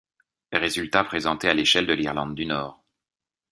Résultats 0.53 1.03
présentés 1.03 1.47
à 1.47 1.53
l'échelle 1.53 1.85
de 1.85 1.93
l'Irlande 1.93 2.33
du 2.33 2.47
Nord. 2.47 2.83